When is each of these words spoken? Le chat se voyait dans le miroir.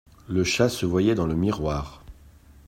Le 0.27 0.43
chat 0.43 0.67
se 0.67 0.87
voyait 0.87 1.13
dans 1.13 1.27
le 1.27 1.35
miroir. 1.35 2.03